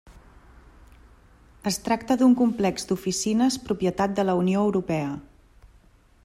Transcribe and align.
Es 1.71 1.77
tracta 1.87 2.17
d'un 2.21 2.33
complex 2.39 2.89
d'oficines 2.93 3.59
propietat 3.69 4.17
de 4.21 4.27
la 4.31 4.37
Unió 4.41 4.65
Europea. 4.71 5.13